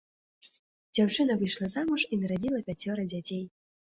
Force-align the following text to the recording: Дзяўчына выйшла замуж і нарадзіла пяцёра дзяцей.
Дзяўчына 0.97 1.33
выйшла 1.41 1.69
замуж 1.75 2.01
і 2.17 2.19
нарадзіла 2.21 2.59
пяцёра 2.69 3.07
дзяцей. 3.13 3.45